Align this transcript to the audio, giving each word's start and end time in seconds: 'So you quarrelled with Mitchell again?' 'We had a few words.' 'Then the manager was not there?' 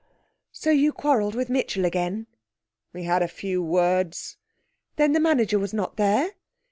'So 0.51 0.71
you 0.71 0.91
quarrelled 0.91 1.35
with 1.35 1.47
Mitchell 1.47 1.85
again?' 1.85 2.25
'We 2.91 3.03
had 3.03 3.21
a 3.21 3.27
few 3.27 3.61
words.' 3.61 4.35
'Then 4.95 5.11
the 5.13 5.19
manager 5.19 5.59
was 5.59 5.75
not 5.75 5.97
there?' 5.97 6.31